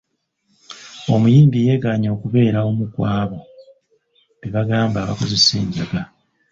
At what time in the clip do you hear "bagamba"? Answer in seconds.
4.55-4.97